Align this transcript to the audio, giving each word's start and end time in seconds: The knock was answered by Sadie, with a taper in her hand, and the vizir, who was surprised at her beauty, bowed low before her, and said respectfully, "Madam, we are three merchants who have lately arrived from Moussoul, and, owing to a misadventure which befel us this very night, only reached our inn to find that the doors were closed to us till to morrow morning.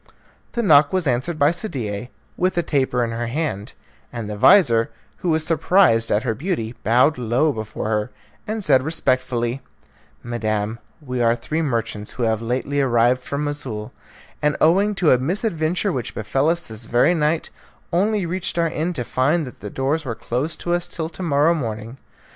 The 0.53 0.63
knock 0.63 0.91
was 0.91 1.05
answered 1.05 1.37
by 1.37 1.51
Sadie, 1.51 2.09
with 2.35 2.57
a 2.57 2.63
taper 2.63 3.03
in 3.03 3.11
her 3.11 3.27
hand, 3.27 3.73
and 4.11 4.27
the 4.27 4.35
vizir, 4.35 4.89
who 5.17 5.29
was 5.29 5.45
surprised 5.45 6.11
at 6.11 6.23
her 6.23 6.33
beauty, 6.33 6.73
bowed 6.83 7.19
low 7.19 7.51
before 7.53 7.89
her, 7.89 8.11
and 8.47 8.63
said 8.63 8.81
respectfully, 8.81 9.61
"Madam, 10.23 10.79
we 11.01 11.21
are 11.21 11.35
three 11.35 11.61
merchants 11.61 12.13
who 12.13 12.23
have 12.23 12.41
lately 12.41 12.81
arrived 12.81 13.21
from 13.21 13.43
Moussoul, 13.43 13.93
and, 14.41 14.57
owing 14.59 14.95
to 14.95 15.11
a 15.11 15.19
misadventure 15.19 15.91
which 15.91 16.15
befel 16.15 16.49
us 16.49 16.65
this 16.65 16.87
very 16.87 17.13
night, 17.13 17.51
only 17.93 18.25
reached 18.25 18.57
our 18.57 18.69
inn 18.71 18.93
to 18.93 19.03
find 19.03 19.45
that 19.45 19.59
the 19.59 19.69
doors 19.69 20.03
were 20.03 20.15
closed 20.15 20.59
to 20.61 20.73
us 20.73 20.87
till 20.87 21.09
to 21.09 21.21
morrow 21.21 21.53
morning. 21.53 21.97